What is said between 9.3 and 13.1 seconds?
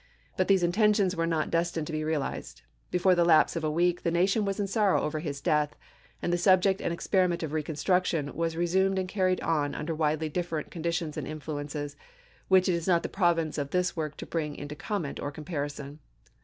on under widely different con ditions and influences, which it is not the